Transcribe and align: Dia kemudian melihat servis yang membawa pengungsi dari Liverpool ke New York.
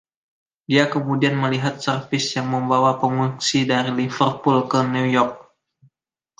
Dia 0.69 0.83
kemudian 0.93 1.35
melihat 1.43 1.75
servis 1.85 2.25
yang 2.35 2.47
membawa 2.53 2.91
pengungsi 3.01 3.59
dari 3.71 3.91
Liverpool 3.99 4.57
ke 4.71 4.79
New 4.93 5.05
York. 5.17 5.35